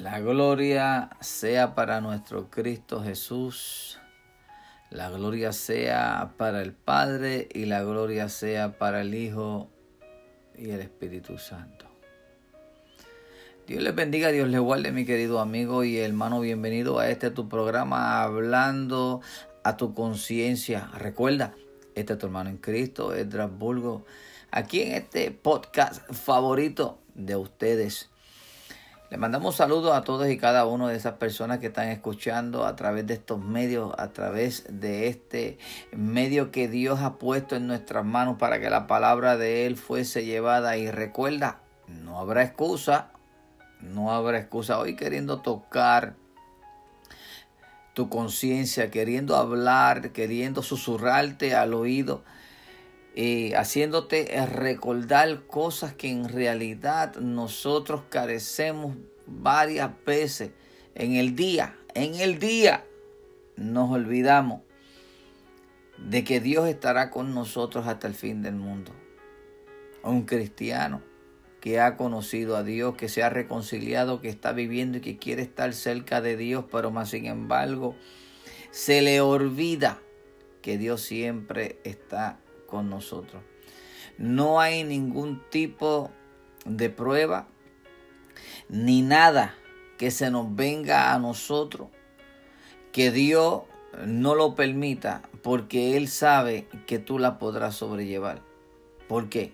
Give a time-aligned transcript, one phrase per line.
[0.00, 3.98] La gloria sea para nuestro Cristo Jesús.
[4.88, 9.68] La gloria sea para el Padre y la gloria sea para el Hijo
[10.56, 11.84] y el Espíritu Santo.
[13.66, 16.40] Dios les bendiga, Dios les guarde, mi querido amigo y hermano.
[16.40, 19.20] Bienvenido a este tu programa hablando
[19.64, 20.88] a tu conciencia.
[20.96, 21.52] Recuerda,
[21.94, 24.06] este es tu hermano en Cristo, Edras Bulgo.
[24.50, 28.09] Aquí en este podcast favorito de ustedes
[29.10, 32.76] le mandamos saludos a todos y cada uno de esas personas que están escuchando a
[32.76, 35.58] través de estos medios, a través de este
[35.90, 40.24] medio que Dios ha puesto en nuestras manos para que la palabra de Él fuese
[40.24, 40.76] llevada.
[40.76, 43.10] Y recuerda, no habrá excusa,
[43.80, 46.14] no habrá excusa hoy queriendo tocar
[47.94, 52.22] tu conciencia, queriendo hablar, queriendo susurrarte al oído
[53.56, 58.96] haciéndote recordar cosas que en realidad nosotros carecemos
[59.26, 60.50] varias veces
[60.94, 61.76] en el día.
[61.94, 62.84] En el día
[63.56, 64.62] nos olvidamos
[65.98, 68.92] de que Dios estará con nosotros hasta el fin del mundo.
[70.02, 71.02] Un cristiano
[71.60, 75.42] que ha conocido a Dios, que se ha reconciliado, que está viviendo y que quiere
[75.42, 77.94] estar cerca de Dios, pero más sin embargo
[78.70, 80.00] se le olvida
[80.62, 82.38] que Dios siempre está
[82.70, 83.42] con nosotros.
[84.16, 86.10] No hay ningún tipo
[86.64, 87.48] de prueba
[88.68, 89.54] ni nada
[89.98, 91.88] que se nos venga a nosotros
[92.92, 93.62] que Dios
[94.06, 98.42] no lo permita porque Él sabe que tú la podrás sobrellevar.
[99.08, 99.52] ¿Por qué?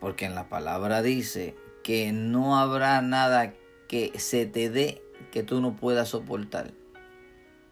[0.00, 3.54] Porque en la palabra dice que no habrá nada
[3.88, 6.72] que se te dé que tú no puedas soportar.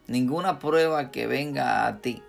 [0.07, 2.23] Ninguna prueba que venga a ti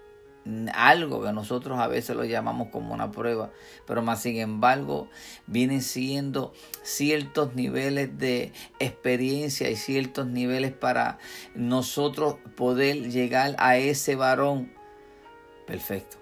[0.73, 3.51] algo que nosotros a veces lo llamamos como una prueba,
[3.85, 5.09] pero más sin embargo
[5.47, 11.19] vienen siendo ciertos niveles de experiencia y ciertos niveles para
[11.55, 14.71] nosotros poder llegar a ese varón
[15.67, 16.17] perfecto.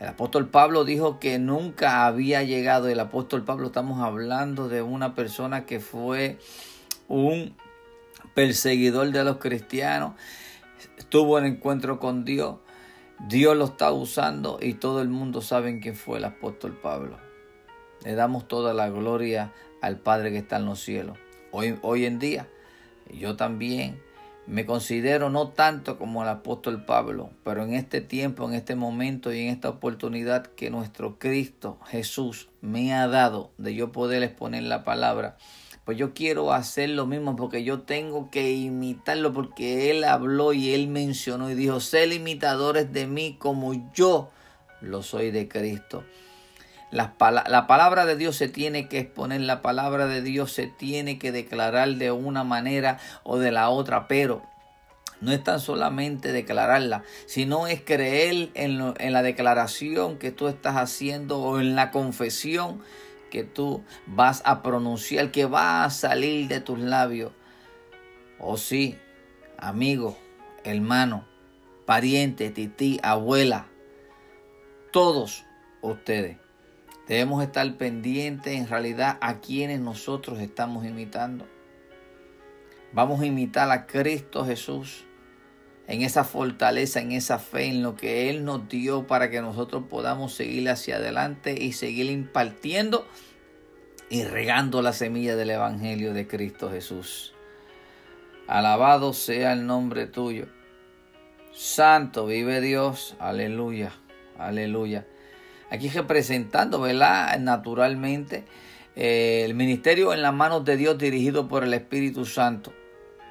[0.00, 5.14] El apóstol Pablo dijo que nunca había llegado, el apóstol Pablo estamos hablando de una
[5.14, 6.38] persona que fue
[7.08, 7.54] un
[8.34, 10.14] perseguidor de los cristianos,
[11.08, 12.56] tuvo el encuentro con Dios,
[13.28, 17.18] Dios lo está usando y todo el mundo sabe quién fue el apóstol Pablo.
[18.04, 21.16] Le damos toda la gloria al Padre que está en los cielos.
[21.52, 22.48] Hoy, hoy en día,
[23.12, 24.00] yo también
[24.46, 29.32] me considero no tanto como el apóstol Pablo, pero en este tiempo, en este momento
[29.32, 34.64] y en esta oportunidad que nuestro Cristo Jesús me ha dado de yo poder exponer
[34.64, 35.38] la palabra,
[35.84, 40.72] pues yo quiero hacer lo mismo porque yo tengo que imitarlo porque Él habló y
[40.72, 44.30] Él mencionó y dijo, ser imitadores de mí como yo
[44.80, 46.04] lo soy de Cristo.
[46.90, 47.14] La,
[47.48, 51.32] la, palabra de Dios se tiene que exponer, la palabra de Dios se tiene que
[51.32, 54.42] declarar de una manera o de la otra, pero
[55.20, 60.76] no es tan solamente declararla, sino es creer en, en la declaración que tú estás
[60.76, 62.80] haciendo o en la confesión
[63.34, 67.32] que tú vas a pronunciar, que va a salir de tus labios.
[68.38, 68.96] Oh sí,
[69.58, 70.16] amigo,
[70.62, 71.26] hermano,
[71.84, 73.66] pariente, tití, abuela,
[74.92, 75.44] todos
[75.82, 76.36] ustedes.
[77.08, 81.48] Debemos estar pendientes en realidad a quienes nosotros estamos imitando.
[82.92, 85.06] Vamos a imitar a Cristo Jesús
[85.86, 89.84] en esa fortaleza, en esa fe, en lo que Él nos dio para que nosotros
[89.88, 93.06] podamos seguir hacia adelante y seguir impartiendo
[94.08, 97.34] y regando la semilla del Evangelio de Cristo Jesús.
[98.46, 100.46] Alabado sea el nombre tuyo.
[101.52, 103.16] Santo vive Dios.
[103.18, 103.92] Aleluya.
[104.38, 105.06] Aleluya.
[105.70, 107.38] Aquí representando, ¿verdad?
[107.38, 108.44] Naturalmente,
[108.96, 112.72] eh, el ministerio en las manos de Dios dirigido por el Espíritu Santo.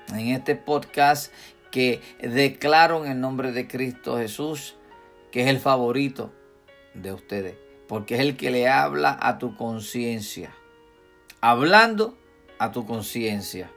[0.09, 1.31] En este podcast
[1.73, 4.75] que declaro en el nombre de Cristo Jesús,
[5.31, 6.31] que es el favorito
[6.93, 7.55] de ustedes,
[7.87, 10.53] porque es el que le habla a tu conciencia,
[11.41, 12.15] hablando
[12.59, 13.71] a tu conciencia.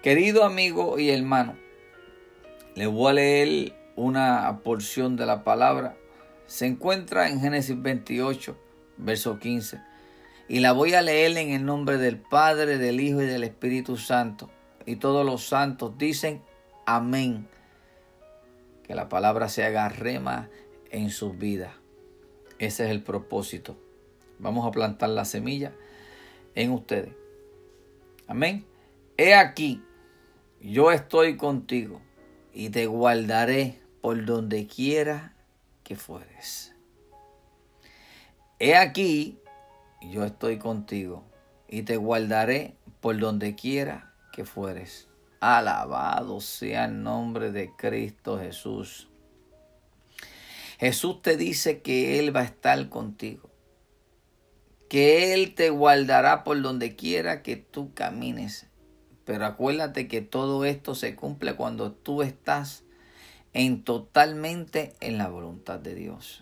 [0.00, 1.56] Querido amigo y hermano,
[2.76, 5.96] le voy a leer una porción de la palabra.
[6.46, 8.56] Se encuentra en Génesis 28,
[8.96, 9.80] verso 15.
[10.48, 13.96] Y la voy a leer en el nombre del Padre, del Hijo y del Espíritu
[13.96, 14.48] Santo
[14.86, 16.42] y todos los santos dicen
[16.86, 17.48] amén.
[18.82, 20.48] Que la palabra se haga rema
[20.90, 21.72] en sus vidas.
[22.58, 23.76] Ese es el propósito.
[24.38, 25.72] Vamos a plantar la semilla
[26.54, 27.14] en ustedes.
[28.26, 28.66] Amén.
[29.16, 29.82] He aquí,
[30.60, 32.00] yo estoy contigo
[32.52, 35.34] y te guardaré por donde quiera
[35.84, 36.74] que fueres.
[38.58, 39.38] He aquí,
[40.00, 41.24] yo estoy contigo
[41.68, 45.08] y te guardaré por donde quiera que fueres.
[45.40, 49.08] Alabado sea el nombre de Cristo Jesús.
[50.78, 53.50] Jesús te dice que Él va a estar contigo,
[54.88, 58.66] que Él te guardará por donde quiera que tú camines.
[59.24, 62.82] Pero acuérdate que todo esto se cumple cuando tú estás
[63.52, 66.41] en totalmente en la voluntad de Dios.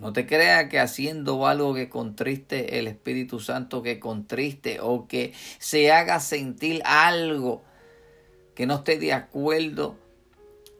[0.00, 5.32] No te creas que haciendo algo que contriste el Espíritu Santo, que contriste o que
[5.58, 7.62] se haga sentir algo
[8.54, 9.96] que no esté de acuerdo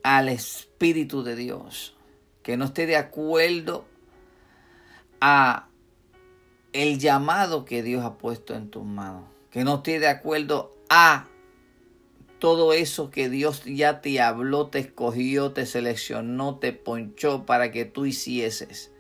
[0.03, 1.95] al Espíritu de Dios
[2.43, 3.85] que no esté de acuerdo
[5.21, 5.69] a
[6.73, 11.27] el llamado que Dios ha puesto en tus manos, que no esté de acuerdo a
[12.39, 17.85] todo eso que Dios ya te habló, te escogió, te seleccionó, te ponchó para que
[17.85, 18.93] tú hicieses.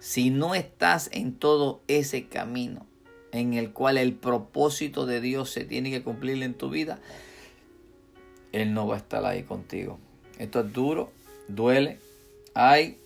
[0.00, 2.86] Si no estás en todo ese camino
[3.32, 6.98] en el cual el propósito de Dios se tiene que cumplir en tu vida,
[8.52, 10.00] Él no va a estar ahí contigo.
[10.38, 11.12] Esto es duro,
[11.48, 11.98] duele,
[12.54, 12.98] hay,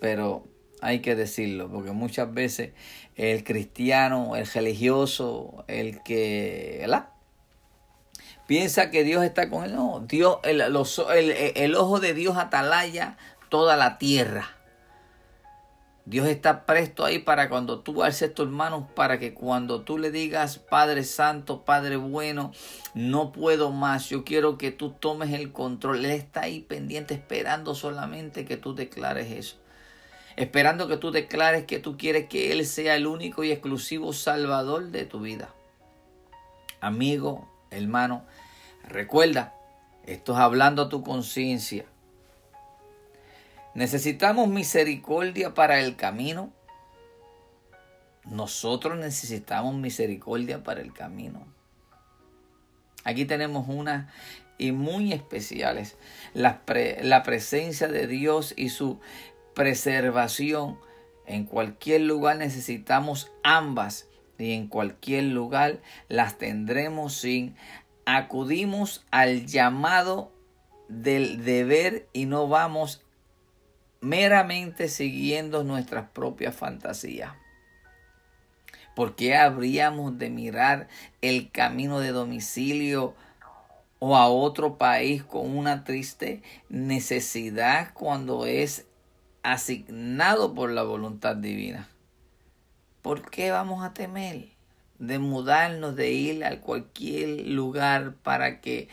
[0.00, 0.44] pero
[0.80, 2.72] hay que decirlo, porque muchas veces
[3.14, 7.10] el cristiano, el religioso, el que, ¿verdad?
[8.46, 9.74] Piensa que Dios está con él.
[9.74, 13.16] No, Dios, el, el ojo de Dios atalaya
[13.48, 14.61] toda la tierra.
[16.04, 20.10] Dios está presto ahí para cuando tú alces tus manos, para que cuando tú le
[20.10, 22.50] digas, Padre Santo, Padre bueno,
[22.94, 26.04] no puedo más, yo quiero que tú tomes el control.
[26.04, 29.56] Él está ahí pendiente, esperando solamente que tú declares eso.
[30.34, 34.90] Esperando que tú declares que tú quieres que Él sea el único y exclusivo Salvador
[34.90, 35.50] de tu vida.
[36.80, 38.24] Amigo, hermano,
[38.88, 39.54] recuerda,
[40.04, 41.84] esto es hablando a tu conciencia.
[43.74, 46.52] Necesitamos misericordia para el camino.
[48.24, 51.46] Nosotros necesitamos misericordia para el camino.
[53.04, 54.06] Aquí tenemos unas
[54.58, 55.96] y muy especiales.
[56.34, 56.62] La,
[57.24, 59.00] presencia de Dios y su
[59.54, 60.78] preservación.
[61.26, 64.08] En cualquier lugar necesitamos ambas
[64.38, 67.54] y en cualquier lugar las tendremos sin
[68.04, 70.32] acudimos al llamado
[70.88, 73.04] del deber y no vamos
[74.02, 77.32] meramente siguiendo nuestras propias fantasías.
[78.94, 80.88] ¿Por qué habríamos de mirar
[81.22, 83.14] el camino de domicilio
[84.00, 88.86] o a otro país con una triste necesidad cuando es
[89.42, 91.88] asignado por la voluntad divina?
[93.00, 94.48] ¿Por qué vamos a temer
[94.98, 98.88] de mudarnos, de ir a cualquier lugar para que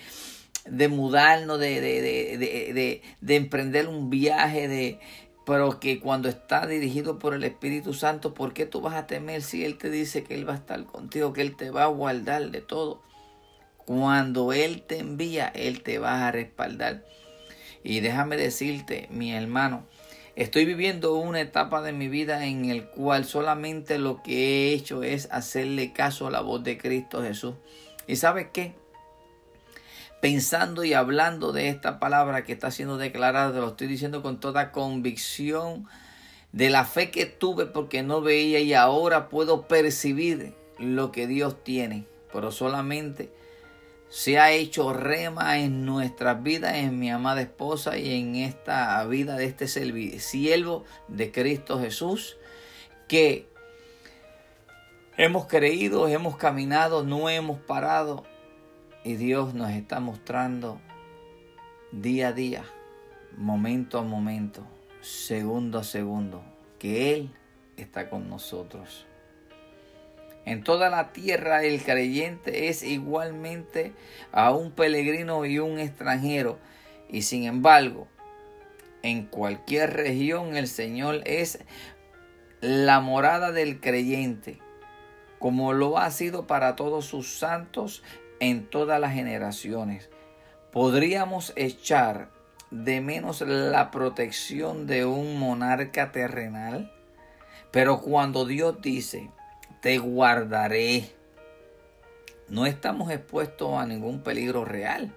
[0.70, 5.00] de mudarnos, de, de, de, de, emprender un viaje, de,
[5.46, 9.42] pero que cuando está dirigido por el Espíritu Santo, ¿por qué tú vas a temer
[9.42, 11.88] si Él te dice que Él va a estar contigo, que Él te va a
[11.88, 13.02] guardar de todo?
[13.86, 17.04] Cuando Él te envía, Él te va a respaldar.
[17.84, 19.86] Y déjame decirte, mi hermano,
[20.36, 24.34] estoy viviendo una etapa de mi vida en el cual solamente lo que
[24.70, 27.56] he hecho es hacerle caso a la voz de Cristo Jesús.
[28.06, 28.74] ¿Y sabes qué?
[30.22, 34.72] Pensando y hablando de esta palabra que está siendo declarada, lo estoy diciendo con toda
[34.72, 35.88] convicción
[36.52, 41.64] de la fe que tuve porque no veía y ahora puedo percibir lo que Dios
[41.64, 43.32] tiene, pero solamente
[44.10, 49.36] se ha hecho rema en nuestras vidas, en mi amada esposa y en esta vida
[49.36, 52.38] de este siervo de Cristo Jesús,
[53.08, 53.48] que
[55.16, 58.26] hemos creído, hemos caminado, no hemos parado
[59.04, 60.80] y Dios nos está mostrando
[61.92, 62.64] día a día,
[63.38, 64.66] momento a momento,
[65.02, 66.44] segundo a segundo,
[66.78, 67.32] que Él
[67.78, 69.06] está con nosotros.
[70.46, 73.94] En toda la tierra el creyente es igualmente
[74.32, 76.58] a un peregrino y un extranjero.
[77.08, 78.08] Y sin embargo,
[79.04, 81.60] en cualquier región el Señor es
[82.62, 84.60] la morada del creyente,
[85.40, 88.04] como lo ha sido para todos sus santos
[88.40, 90.10] en todas las generaciones.
[90.72, 92.30] Podríamos echar
[92.72, 96.92] de menos la protección de un monarca terrenal,
[97.72, 99.32] pero cuando Dios dice,
[99.82, 101.12] te guardaré,
[102.48, 105.14] no estamos expuestos a ningún peligro real.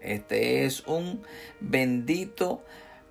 [0.00, 1.22] Este es un
[1.60, 2.64] bendito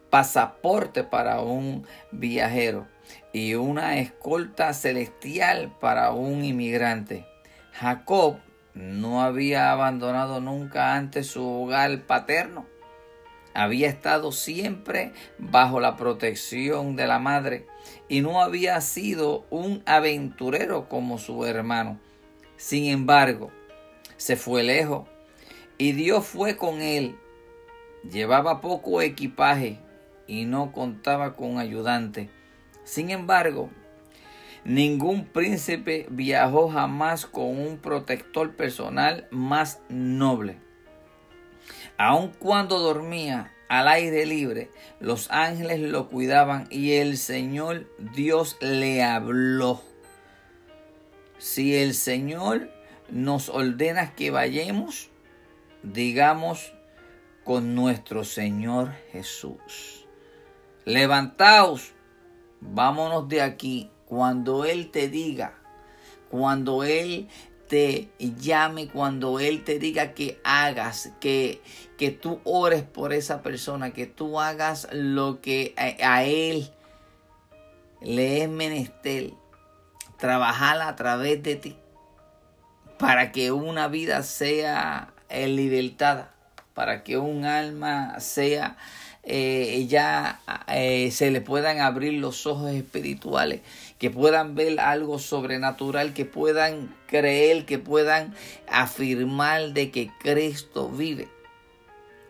[0.09, 2.87] pasaporte para un viajero
[3.31, 7.27] y una escolta celestial para un inmigrante.
[7.73, 8.39] Jacob
[8.79, 12.65] no había abandonado nunca antes su hogar paterno.
[13.53, 17.67] Había estado siempre bajo la protección de la madre
[18.07, 21.99] y no había sido un aventurero como su hermano.
[22.55, 23.51] Sin embargo,
[24.15, 25.09] se fue lejos
[25.77, 27.17] y Dios fue con él.
[28.09, 29.79] Llevaba poco equipaje
[30.25, 32.29] y no contaba con ayudante.
[32.85, 33.69] Sin embargo,
[34.63, 40.57] ningún príncipe viajó jamás con un protector personal más noble.
[41.97, 49.03] Aun cuando dormía al aire libre, los ángeles lo cuidaban y el Señor Dios le
[49.03, 49.81] habló.
[51.37, 52.71] Si el Señor
[53.09, 55.09] nos ordena que vayamos,
[55.83, 56.73] digamos
[57.43, 60.05] con nuestro Señor Jesús.
[60.85, 61.93] Levantaos,
[62.61, 63.91] vámonos de aquí.
[64.09, 65.53] Cuando Él te diga,
[66.29, 67.29] cuando Él
[67.69, 71.61] te llame, cuando Él te diga que hagas, que,
[71.97, 76.71] que tú ores por esa persona, que tú hagas lo que a, Él
[78.01, 79.33] le es menester,
[80.17, 81.77] trabajar a través de ti
[82.97, 86.33] para que una vida sea eh, libertada,
[86.73, 88.77] para que un alma sea
[89.29, 93.61] eh, ya eh, se le puedan abrir los ojos espirituales,
[93.97, 98.33] que puedan ver algo sobrenatural, que puedan creer, que puedan
[98.67, 101.27] afirmar de que Cristo vive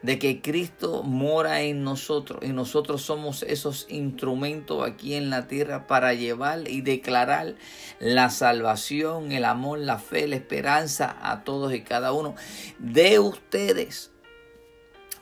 [0.01, 5.88] de que Cristo mora en nosotros y nosotros somos esos instrumentos aquí en la tierra
[5.88, 7.56] para llevar y declarar
[8.00, 12.36] la salvación, el amor, la fe, la esperanza a todos y cada uno
[12.77, 14.12] de ustedes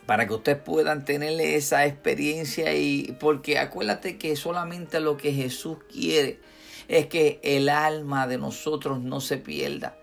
[0.08, 5.76] para que ustedes puedan tener esa experiencia y porque acuérdate que solamente lo que Jesús
[5.92, 6.40] quiere
[6.88, 9.98] es que el alma de nosotros no se pierda.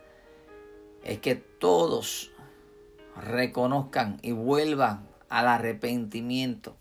[1.04, 2.30] Es que todos
[3.20, 6.78] reconozcan y vuelvan al arrepentimiento,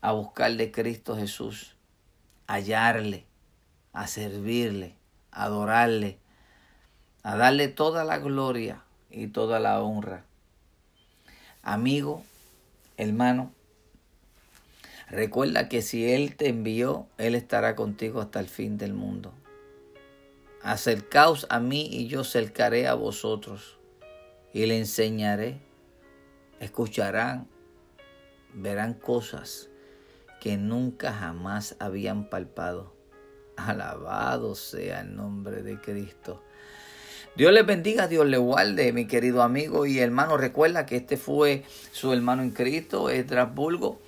[0.00, 1.76] a buscar de Cristo Jesús,
[2.48, 3.26] hallarle,
[3.92, 4.96] a servirle,
[5.30, 6.18] a adorarle,
[7.22, 10.24] a darle toda la gloria y toda la honra.
[11.62, 12.24] Amigo,
[13.00, 13.52] hermano,
[15.08, 19.32] recuerda que si Él te envió, Él estará contigo hasta el fin del mundo.
[20.62, 23.78] Acercaos a mí y yo cercaré a vosotros
[24.52, 25.60] y le enseñaré.
[26.60, 27.48] Escucharán,
[28.52, 29.70] verán cosas
[30.40, 32.94] que nunca jamás habían palpado.
[33.56, 36.42] Alabado sea el nombre de Cristo.
[37.36, 40.36] Dios les bendiga, Dios le guarde, mi querido amigo y hermano.
[40.36, 44.00] Recuerda que este fue su hermano en Cristo, Estrasburgo,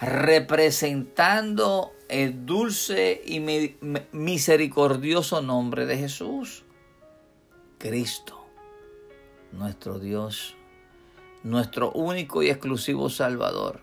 [0.00, 3.40] representando el dulce y
[4.12, 6.64] misericordioso nombre de Jesús.
[7.78, 8.38] Cristo
[9.52, 10.54] nuestro Dios,
[11.42, 13.80] nuestro único y exclusivo Salvador.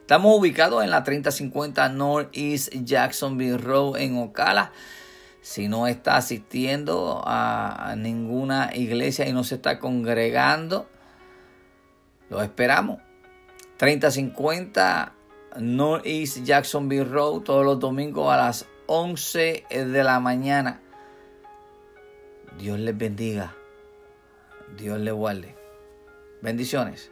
[0.00, 4.72] Estamos ubicados en la 3050 Northeast Jacksonville Road en Ocala.
[5.42, 10.88] Si no está asistiendo a ninguna iglesia y no se está congregando,
[12.30, 13.00] lo esperamos.
[13.76, 15.12] 3050
[15.58, 20.80] Northeast Jacksonville Road todos los domingos a las 11 de la mañana.
[22.58, 23.54] Dios les bendiga.
[24.78, 25.54] Dios le guarde.
[26.40, 27.11] Bendiciones.